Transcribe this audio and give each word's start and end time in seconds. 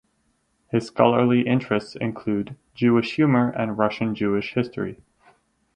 His 0.71 0.87
scholarly 0.87 1.41
interests 1.41 1.95
include 1.95 2.55
Jewish 2.73 3.17
humour 3.17 3.51
and 3.51 3.77
Russian 3.77 4.15
Jewish 4.15 4.55
history. 4.55 4.97